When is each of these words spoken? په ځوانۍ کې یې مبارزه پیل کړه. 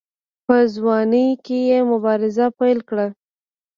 په 0.45 0.55
ځوانۍ 0.75 1.27
کې 1.45 1.57
یې 1.69 1.79
مبارزه 1.91 2.45
پیل 2.59 2.79
کړه. 2.89 3.07